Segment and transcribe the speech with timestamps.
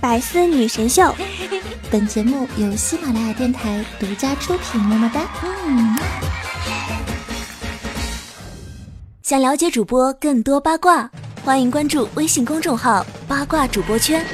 [0.00, 1.14] 百思女神秀。
[1.90, 5.20] 本节目由喜马拉雅电台独家出品，么么哒。
[5.42, 5.94] 嗯。
[9.22, 11.08] 想了解主播更多八卦，
[11.44, 14.24] 欢迎关注微信公众号“八卦主播圈”。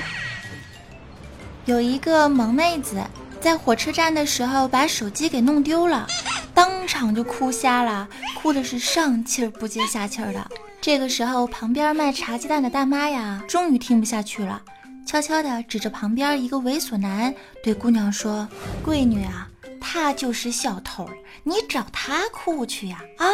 [1.66, 3.02] 有一个萌妹子
[3.40, 6.06] 在火车站的时候把手机给弄丢了，
[6.54, 8.06] 当场就哭瞎了，
[8.40, 10.46] 哭的是上气儿不接下气儿的。
[10.80, 14.62] 这个时候，旁边卖茶鸡蛋的大妈呀，终于听不下去了，
[15.06, 18.46] 悄悄地指着旁边一个猥琐男，对姑娘说
[18.84, 19.48] ：“闺女啊，
[19.80, 21.08] 他就是小偷，
[21.44, 23.26] 你找他哭去呀！”啊。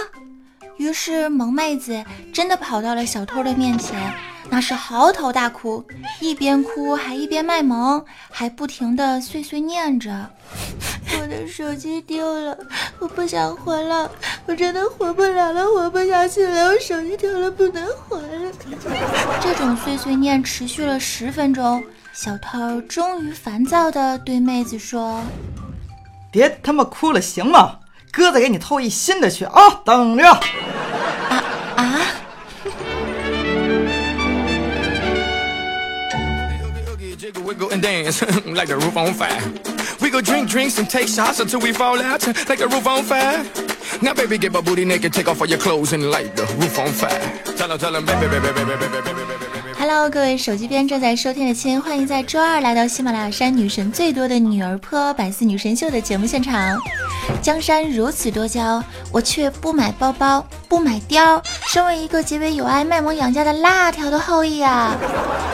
[0.77, 4.13] 于是萌妹子真的跑到了小偷的面前，
[4.51, 5.85] 那是嚎啕大哭，
[6.21, 10.29] 一边哭还一边卖萌，还不停的碎碎念着
[11.21, 12.59] ：“我的手机丢了，
[12.99, 14.11] 我不想活了，
[14.47, 18.29] 我真的活不了了，活不下去了，我手机丢了不能活了。”
[19.41, 25.23] 这种碎碎念持续了十分钟，小偷终于烦躁的对妹子说
[26.33, 27.79] ：“别他妈哭了，行吗？”
[28.13, 29.81] 哥再给你偷一新的去啊！
[29.87, 30.29] 等着。
[30.29, 30.43] 啊
[31.77, 32.01] 啊
[49.79, 56.79] ！Hello，各位手机边正在收听的亲，欢迎在周二来到喜马拉雅山女神最多的女儿坡百思女神秀的节目现场。
[57.41, 61.43] 江山如此多娇，我却不买包包，不买貂。
[61.69, 64.97] 身为一个结为友爱卖萌养家的辣条的后裔啊，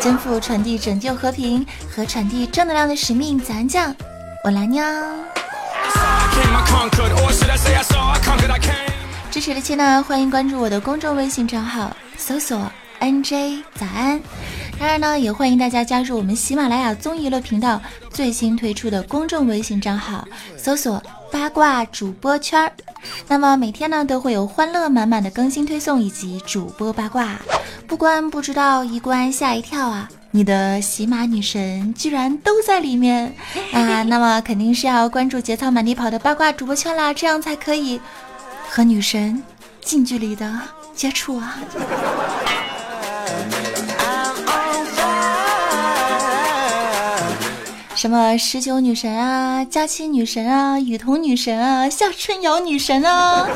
[0.00, 3.94] 肩负传递拯救和平和传递正能量的使命，咱讲，
[4.44, 4.84] 我来娘。
[9.30, 14.20] 支持的亲呢，欢迎关注我的公众微信账号，搜索 NJ 早安。
[14.78, 21.02] 当然呢，也欢迎大家加入我们喜马拉雅综艺乐频道最新推出的公众微信账号，搜索。
[21.30, 22.72] 八卦主播圈儿，
[23.26, 27.38] 那么每天呢都会有欢乐满满的更新推送以及主播八卦，
[27.86, 30.08] 不关不知道，一关吓一跳啊！
[30.30, 33.34] 你的喜马女神居然都在里面
[33.72, 34.02] 啊！
[34.08, 38.00] 那么肯定是要关注节操满地跑的八卦主播圈啦，这样才可以
[38.68, 39.42] 和女神
[39.82, 40.60] 近距离的
[40.94, 41.58] 接触啊！
[47.98, 53.44] 什么十九女神啊，佳期女神啊，雨桐女神啊，夏春瑶女神啊！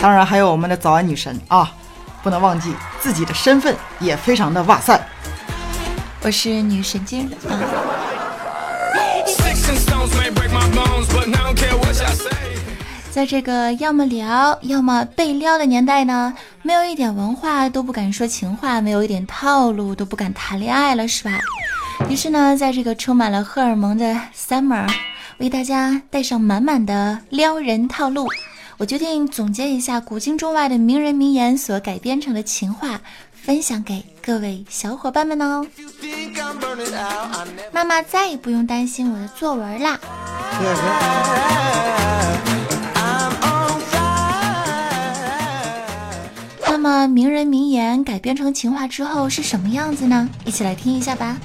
[0.00, 1.72] 当然还有我们的早安女神啊，
[2.24, 5.00] 不能忘记自己的身份也非常的哇塞！
[6.22, 7.54] 我是女神经啊。
[13.10, 16.34] 在这个要么聊要么被撩的年代呢，
[16.68, 21.30] 没有一点文化都不敢说情话，没有一点套路都不敢谈恋爱了，是吧？
[22.10, 24.86] 于是呢，在这个充满了荷尔蒙的 summer，
[25.38, 28.28] 为大家带上满满的撩人套路，
[28.76, 33.00] 我决定总结一下古今中外的名人名言所改编成的情话，
[33.32, 35.66] 分享给各位小伙伴们哦。
[37.72, 39.98] 妈妈再也不用担心我的作文啦。
[47.08, 50.28] 名人名言改编成情话之后是什么样子呢？
[50.44, 51.36] 一起来听一下吧。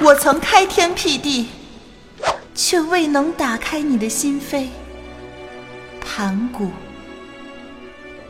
[0.00, 1.48] 我曾开天辟地，
[2.54, 4.68] 却未能打开你的心扉。
[6.00, 6.70] 盘古。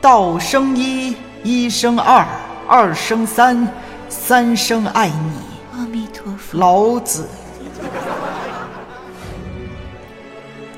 [0.01, 2.27] 道生一，一生二，
[2.69, 3.67] 二生三，
[4.09, 5.33] 三生爱你。
[5.73, 6.59] 阿弥陀佛。
[6.59, 7.29] 老子。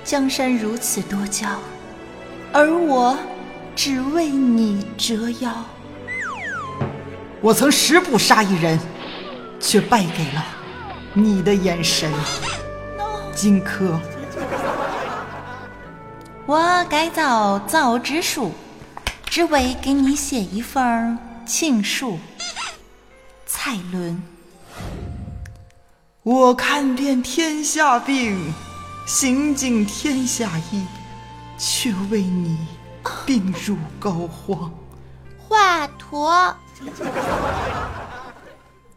[0.05, 1.49] 江山如此多娇。
[2.59, 3.15] 而我
[3.75, 5.53] 只为你折腰。
[7.43, 8.81] 我曾十步杀一人，
[9.61, 10.43] 却败给了
[11.13, 12.11] 你的眼神。
[13.35, 14.01] 荆轲。
[16.47, 18.53] 我改造造纸术，
[19.27, 22.19] 只为给你写一封情书。
[23.45, 24.23] 蔡伦。
[26.23, 28.55] 我看遍天下病，
[29.07, 30.87] 行尽天下医。
[31.59, 32.59] 却为你
[33.25, 34.71] 病入膏肓。
[35.49, 36.55] 华佗，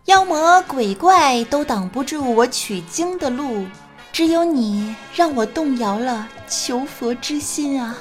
[0.05, 3.67] 妖魔鬼怪都挡不住我取经的路，
[4.11, 7.95] 只有你让我动摇了求佛之心啊！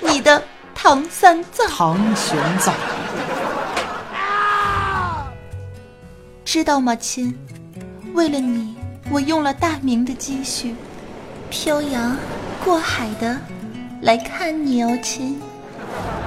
[0.00, 0.40] 你的
[0.72, 2.72] 唐三藏，唐玄奘，
[6.44, 7.36] 知道吗，亲？
[8.14, 8.76] 为了你，
[9.10, 10.76] 我用了大明的积蓄，
[11.50, 12.16] 漂洋
[12.64, 13.36] 过海的。
[14.02, 15.40] 来看你哦，亲。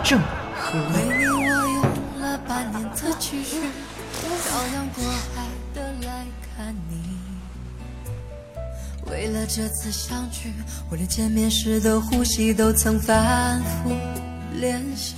[0.04, 0.20] 正
[0.60, 0.78] 和。
[0.78, 5.04] 为你我用了半年的积蓄，漂洋过
[5.34, 6.26] 海的来
[6.56, 6.94] 看你。
[9.12, 10.54] 为了这次相聚，
[10.90, 13.92] 我连见面时的呼吸都曾反复
[14.60, 15.16] 练习。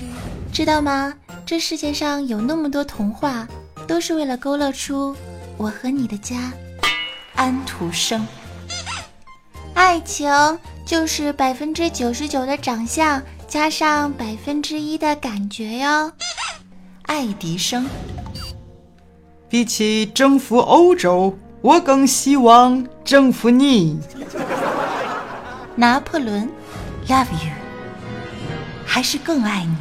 [0.51, 1.13] 知道吗？
[1.45, 3.47] 这世界上有那么多童话，
[3.87, 5.15] 都是为了勾勒出
[5.57, 6.51] 我和你的家。
[7.35, 8.25] 安徒生。
[9.73, 10.29] 爱 情
[10.85, 16.11] 就是百分之九十九的长相加上百分之一的感觉哟。
[17.03, 17.89] 爱迪生。
[19.49, 23.99] 比起征服欧洲，我更希望征服你。
[25.75, 26.47] 拿破仑。
[27.07, 27.51] Love you，
[28.85, 29.75] 还是更爱你？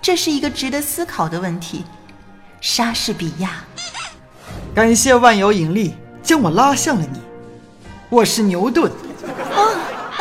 [0.00, 1.84] 这是一个值得思考的问题。
[2.60, 3.64] 莎士比亚。
[4.74, 7.20] 感谢万有引力将我拉向了你。
[8.08, 8.90] 我是牛顿。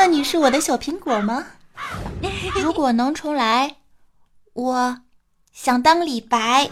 [0.03, 1.45] 哦，那你是我的小苹果吗？
[2.61, 3.77] 如果能重来，
[4.51, 4.97] 我
[5.53, 6.69] 想当李白。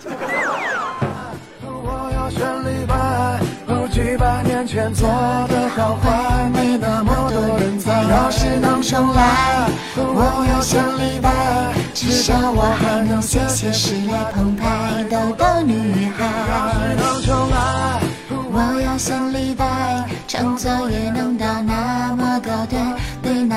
[3.90, 8.04] 几百年前做的好坏，没那么多人猜。
[8.04, 16.96] 要是能重来，我要选李白，至少我还能写写诗来澎湃逗逗女孩。
[16.98, 21.31] 能重来，我要选李白，创作也能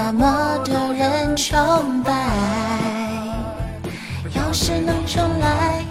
[0.07, 2.13] 那么多人崇拜。
[4.35, 5.83] 要是能重来。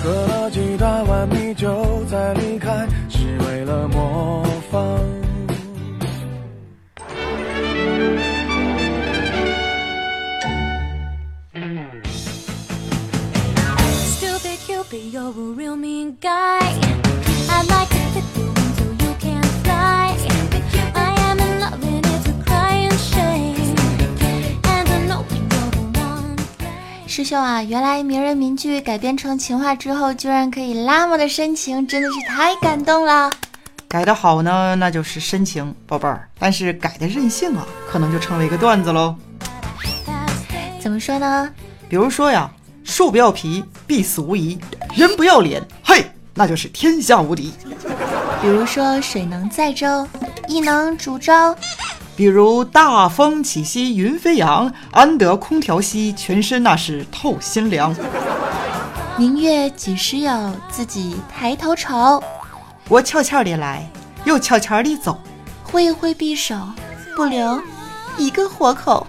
[0.00, 5.00] 喝了几大碗米酒再离开，是为了模仿。
[14.14, 16.53] Stupid Cupid, you're a real mean guy.
[27.14, 33.30] 师兄啊，原来名人名句改编成情话之后，居然可以那么的深情，真的是太感动了。
[33.86, 39.14] 改的好呢，那就是深情，宝贝儿；但是改的任性啊，可能就成为一个段子喽。
[40.80, 41.48] 怎么说呢？
[41.88, 42.50] 比如说呀，
[42.82, 44.58] 树不要皮，必死无疑；
[44.96, 47.54] 人不要脸，嘿，那就是天下无敌。
[48.42, 50.04] 比如说水能载舟，
[50.48, 51.32] 亦能煮粥。
[52.16, 57.94] 比如大风起兮云飞扬，安得空调兮全身那是透心凉。
[59.16, 62.22] 明月几时有，自己抬头瞅。
[62.88, 63.88] 我悄悄地来，
[64.24, 65.18] 又悄悄地走。
[65.62, 66.56] 挥一挥匕首，
[67.16, 67.60] 不留
[68.16, 69.06] 一个活口。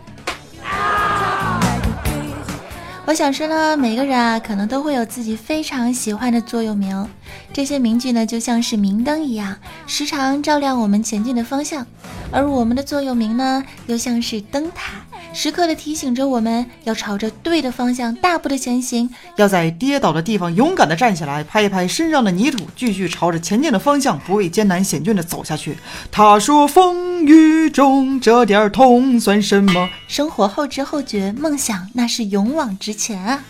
[3.07, 7.07] 我想说呢，每个人啊，可能都会有自己非常喜欢的座右铭。
[7.53, 9.55] 这些名句呢，就像是明灯一样，
[9.85, 11.83] 时常照亮我们前进的方向；
[12.31, 15.04] 而我们的座右铭呢，又像是灯塔，
[15.35, 19.09] 时刻的提醒着我们要朝着对的方向大步的前行。
[19.35, 25.77] 要在跌倒的地方勇敢的站起来，拍一拍身上的泥土，继续朝着前进的方向不畏艰难险峻的走下去。
[26.09, 29.89] 他说：“风雨中这点痛算什么？
[30.07, 33.43] 生活后知后觉，梦想那是勇往直前啊！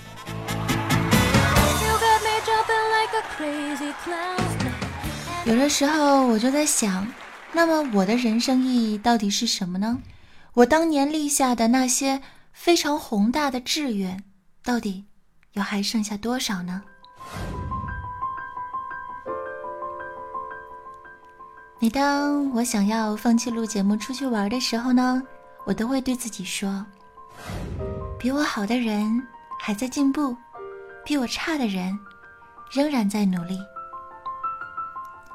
[5.45, 7.07] 有的时候我就在想，
[7.53, 9.99] 那么我的人生意义到底是什么呢？
[10.55, 12.21] 我当年立下的那些
[12.53, 14.23] 非常宏大的志愿，
[14.63, 15.03] 到底
[15.51, 16.81] 又还剩下多少呢？
[21.77, 25.21] 每当我想要放弃录节目出去玩的时候呢，
[25.65, 26.85] 我都会对自己说：
[28.17, 29.21] 比我好的人
[29.59, 30.37] 还在进步，
[31.03, 31.99] 比我差的人
[32.71, 33.59] 仍然在努力。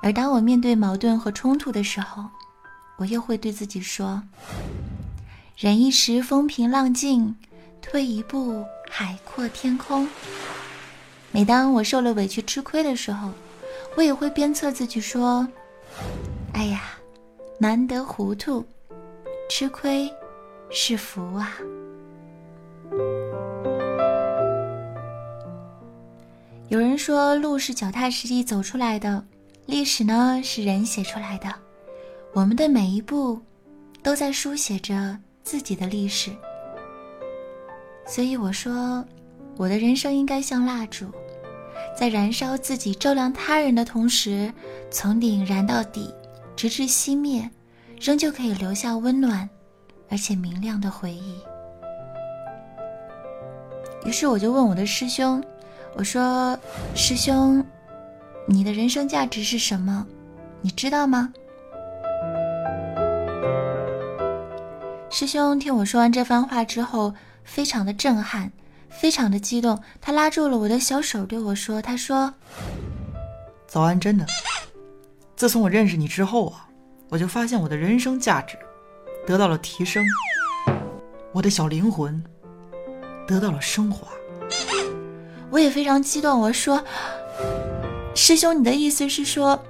[0.00, 2.24] 而当我面对矛盾和冲突的时候，
[2.96, 4.22] 我又会对自己说：
[5.56, 7.34] 忍一时风平浪静，
[7.82, 10.08] 退一步海阔天空。
[11.30, 13.30] 每当我受了委屈吃亏的时候，
[13.96, 15.46] 我也会鞭策自己说：
[16.52, 16.82] 哎呀，
[17.58, 18.64] 难得糊涂，
[19.48, 20.10] 吃亏
[20.70, 21.56] 是福啊。
[26.68, 29.24] 有人说，路是脚踏实地走出来的。
[29.66, 31.54] 历史呢是人写出来的，
[32.32, 33.40] 我们的每一步
[34.02, 36.30] 都在书写着自己的历史。
[38.06, 39.04] 所以我说，
[39.56, 41.06] 我的人生应该像蜡烛，
[41.96, 44.52] 在燃烧自己、照亮他人的同时，
[44.90, 46.12] 从顶燃到底，
[46.56, 47.48] 直至熄灭，
[48.00, 49.48] 仍旧可以留下温暖
[50.08, 51.40] 而且明亮的回忆。
[54.04, 55.42] 于是我就问我的师兄，
[55.94, 56.58] 我说
[56.96, 57.64] ：“师兄。”
[58.48, 60.04] 你的人生价值是什么？
[60.62, 61.32] 你知道吗？
[65.12, 67.12] 师兄听我说完这番话之后，
[67.42, 68.52] 非常的震撼，
[68.88, 72.32] 非常的激动，他拉住了我的小手对我说：“他说，
[73.66, 74.24] 早安，真的。
[75.34, 76.68] 自从我认识你之后啊，
[77.08, 78.56] 我就发现我的人生价值
[79.26, 80.06] 得到了提升，
[81.32, 82.22] 我的小灵魂
[83.26, 84.06] 得到了升华。
[85.50, 86.40] 我也非常激动。
[86.40, 86.82] 我说，
[88.14, 89.60] 师兄，你的意思是说，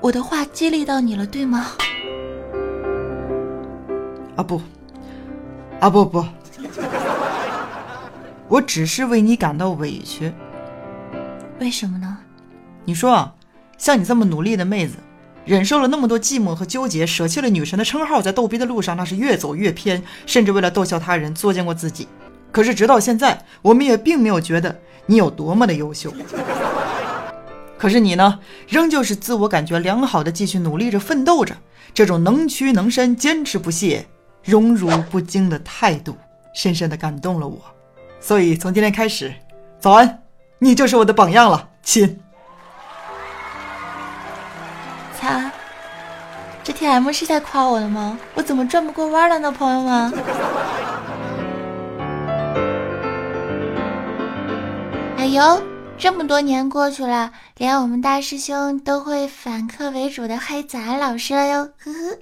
[0.00, 1.72] 我的话激励到你了，对吗？
[4.38, 4.62] 啊不，
[5.80, 6.24] 啊不不，
[8.46, 10.32] 我只是为你感到委屈。
[11.58, 12.18] 为什么呢？
[12.84, 13.34] 你说啊，
[13.78, 14.94] 像你这么努力的妹子，
[15.44, 22.06] 忍受了那么多寂寞和纠结，舍弃了女神的称号，在逗逼的路上那是越走越偏，甚至为了逗笑他人作践过自己。
[22.52, 26.12] 可是直到现在，我们也并没有觉得你有多么的优秀。
[27.76, 31.56] 可是你呢，仍旧是自我感觉良好的继续努力着、奋斗着，
[31.92, 34.06] 这种能屈能伸、坚持不懈、
[34.48, 36.16] 荣辱不惊的态度，
[36.54, 37.60] 深深的感动了我。
[38.18, 39.30] 所以从今天开始，
[39.78, 40.22] 早安，
[40.58, 42.18] 你就是我的榜样了，亲。
[45.20, 45.52] 擦，
[46.64, 48.18] 这 T M 是在夸我的吗？
[48.34, 50.12] 我怎么转不过弯了呢，朋友们？
[55.18, 55.62] 哎呦，
[55.98, 62.18] 这么多年过去了，连我们大师兄都会反客为主的黑咱老师了哟，呵呵。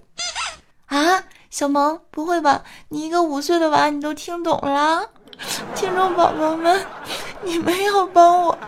[0.86, 1.22] 啊，
[1.56, 2.62] 小萌，不会吧？
[2.90, 5.08] 你一个五岁的娃，你都听懂了？
[5.74, 6.86] 听众宝宝们，
[7.44, 8.58] 你们要帮我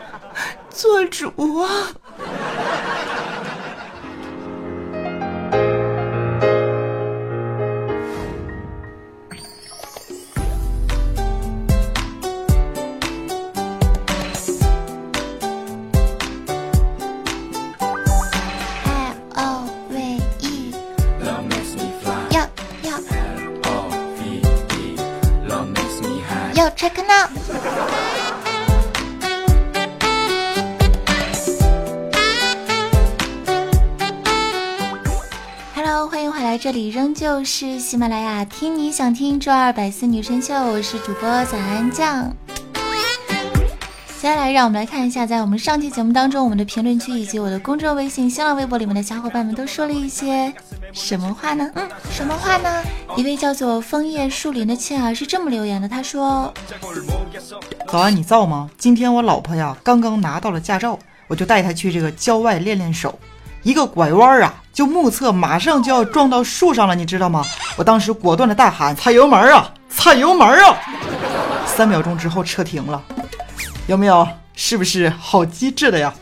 [0.71, 1.29] 做主
[1.59, 1.69] 啊！
[36.49, 42.35] 来，这里仍旧是喜马拉雅，听你想听周二百思女神秀，我是主播早安酱。
[44.19, 50.51] 接下来，让我们来看一下，在我们上期节目当中，我们的评论区以及我的公众微信、新浪微博里面的小伙伴们都说了一些
[50.91, 51.71] 什么话呢？
[51.75, 52.83] 嗯，什么话呢？
[53.15, 56.51] 一位叫做枫叶树林的倩儿是这么留言的，他说
[57.87, 58.71] 早安，你造吗？
[58.79, 63.19] 今天我老婆呀刚刚拿到了驾照，我就带她去这个郊外练练手。
[63.65, 67.45] 一个拐弯啊，就目测马上就要撞到树上了，你知道吗？
[67.77, 70.79] 我当时果断的大喊：“踩油门啊，踩油门啊！”
[71.67, 73.03] 三秒钟之后车停了，
[73.89, 74.25] 有没有？
[74.55, 76.15] 是不是好机智的呀？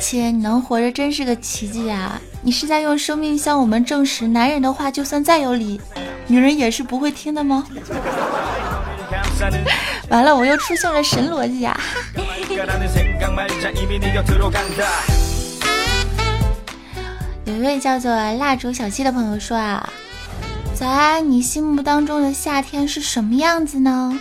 [0.00, 2.20] 亲，你能活着真是个奇迹啊！
[2.42, 5.80] 你是在用生命向我们证实，男人的话就算再有理，
[6.26, 7.64] 女人也是不会听的吗？
[10.10, 11.80] 完了，我又出现了神逻辑啊！
[17.46, 19.88] 有一位叫做蜡烛小七的朋友说啊，
[20.74, 24.20] 早安，你心目当中的夏天是什么样子呢？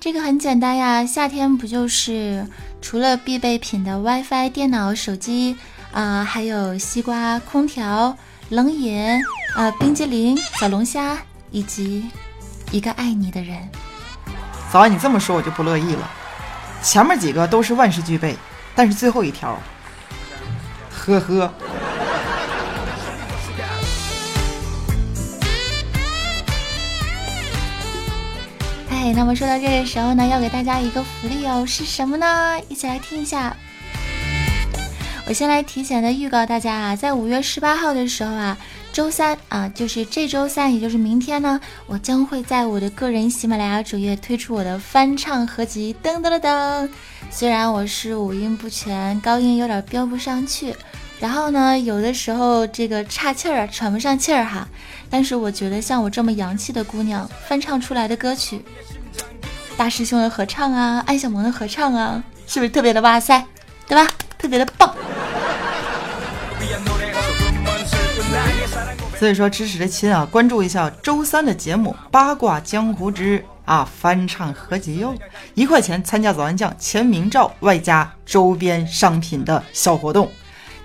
[0.00, 2.46] 这个很简单呀，夏天不就是
[2.80, 5.56] 除了必备品的 WiFi、电脑、手机
[5.92, 8.16] 啊、还有西瓜、空调、
[8.48, 9.22] 冷饮
[9.54, 11.18] 啊、冰激凌、小龙虾，
[11.50, 12.08] 以及
[12.70, 13.58] 一个爱你的人。
[14.72, 16.10] 早安，你这么说我就不乐意了。
[16.82, 18.36] 前面几个都是万事俱备，
[18.74, 19.58] 但是最后一条，
[20.90, 21.52] 呵呵。
[28.90, 32.60] 哎，那么说到这个时候呢，要给大家一个福利哦，是什么呢？
[32.68, 33.56] 一起来听一下。
[35.26, 38.56] 我先来提前的预告大家啊，在五月十八号的时候啊，
[38.92, 45.94] 周三啊，就是这周三，也就是明天呢，我将会在我的个人喜马拉雅主页推出我的翻唱合集。
[46.02, 46.88] 噔噔噔噔，
[47.30, 50.74] 虽然我是五音不全，高音有点飙不上去，
[51.20, 54.66] 然后呢，有的时候这个岔气儿啊，喘不上气儿哈，
[55.08, 58.60] 但是我觉得像我这么洋气的姑娘，翻唱出来的歌曲，
[59.76, 63.42] 大师兄的合唱啊，安小萌的合唱啊，是不是特别的哇塞，
[63.86, 64.12] 对吧？
[64.36, 64.92] 特别的棒。
[69.20, 75.14] 所以说，支持的亲啊，关注一下周三的节目《八卦江湖之啊翻唱合集》哟，
[75.52, 80.26] 一块钱参加早安酱签名照外加周边商品的小活动。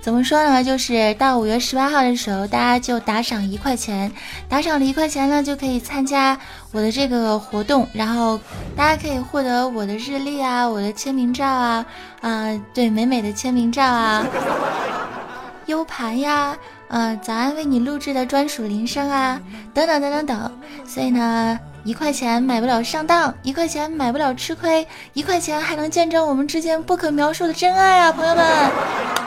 [0.01, 0.61] 怎么说呢？
[0.61, 4.11] 就是到五月十八号的时候，大家就打赏一块钱，
[4.49, 6.37] 打赏了一块钱呢，就可以参加
[6.73, 8.37] 我的这个活动，然后
[8.75, 11.85] 大家可以获得我的日历啊，我的签名照啊，
[12.19, 14.27] 啊、对，美美的签名照啊，
[15.67, 16.55] U 盘呀，
[16.95, 19.37] 呃，早安为你录制的专属铃声啊，
[19.73, 20.51] 等等等等等。
[20.87, 29.24] 所以呢，一块钱买不了上当，一块钱买不了吃亏，一块钱还能见证我们之间不可描述的真爱啊，朋友们！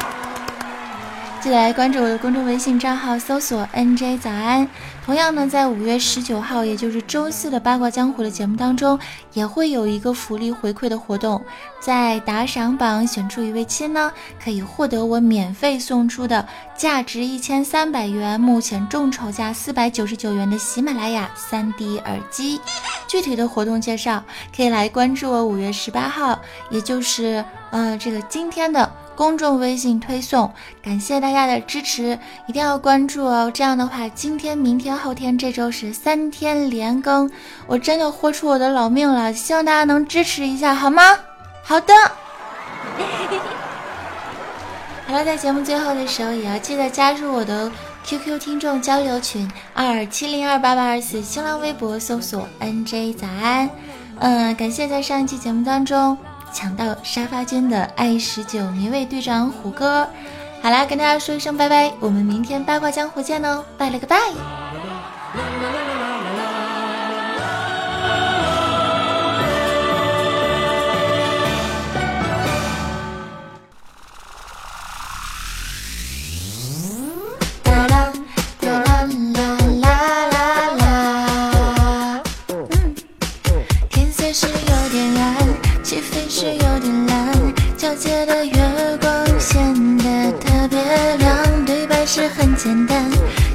[1.41, 4.69] 记得来关注我的公众微信账号，搜索 “nj 早安”。
[5.07, 8.99] 同样呢，在五月十九号，也就是周四的八卦江湖的节目当中，
[9.35, 11.41] 也会有一个福利回馈的活动，
[11.81, 16.45] 在打赏榜选出一位亲呢，可以获得我免费送出的
[16.77, 22.61] 价值一千三百元，目前众筹价四百九十九元的喜马拉雅三 D 耳机。
[23.07, 24.23] 具体的活动介绍
[24.55, 28.91] 可以来关注我五月十八号，也就是呃这个今天的。
[29.19, 30.49] 公众微信推送，
[30.81, 33.51] 感谢大家的支持，一定要关注哦。
[33.53, 37.29] 这样的话，今天、明天、后天这周是三天连更，
[37.67, 41.03] 我真的豁出我的老命了，希望大家能支持一下，好吗？
[41.65, 41.93] 好的。
[45.09, 47.69] 好了，在节目最后的时候，也要记得加入我的
[48.05, 53.69] QQ 听众交流群二七零二八八二四，新浪微博搜索 NJ 早安。
[54.21, 56.17] 嗯，感谢在上一期节目当中。
[56.53, 60.09] 抢到沙发君的爱十九名卫队长虎哥，
[60.63, 64.58] 好啦，跟大家说一声拜拜，我们明天八卦江湖见哦，拜了个拜。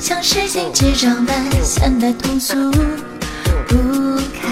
[0.04, 1.34] 像是精致装扮，
[1.64, 2.54] 显得通俗
[3.70, 4.52] 不堪。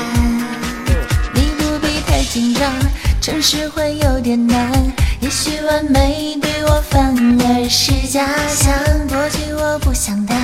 [1.34, 2.72] 你不必太紧张，
[3.20, 4.72] 诚实会有点难。
[5.20, 8.74] 也许完美对我反而是假象。
[9.10, 10.38] 过去我不想谈，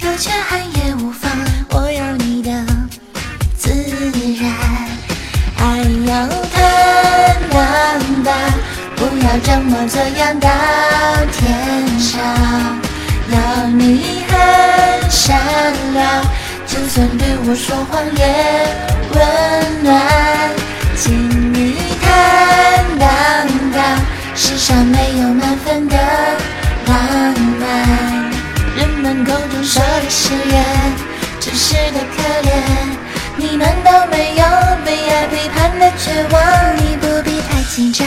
[0.00, 1.30] 有缺憾也无妨。
[1.70, 2.50] 我要你的
[3.56, 4.52] 自然，
[5.58, 5.78] 爱
[6.08, 6.60] 要坦
[7.52, 8.34] 荡荡，
[8.96, 10.48] 不要装模作样到
[11.30, 12.89] 天上。
[13.32, 15.38] 要你很善
[15.94, 16.22] 良，
[16.66, 18.22] 就算对我说谎也
[19.14, 19.90] 温暖。
[20.96, 21.12] 请
[21.52, 23.08] 你坦荡
[23.72, 23.98] 荡，
[24.34, 25.96] 世上没有满分的
[26.86, 26.94] 浪
[27.58, 27.64] 漫。
[28.76, 30.64] 人们口中说的誓言，
[31.40, 32.50] 真实的可怜。
[33.36, 34.44] 你难道没有
[34.84, 36.76] 被爱背叛的绝望？
[36.76, 38.06] 你不必太紧张，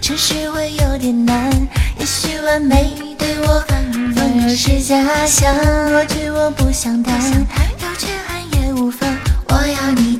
[0.00, 1.50] 诚实会有点难。
[1.98, 3.93] 也许完美对我反。
[4.26, 5.54] 而是假象，
[5.90, 9.08] 过去我不想谈，有缺憾也无妨，
[9.48, 10.13] 我要你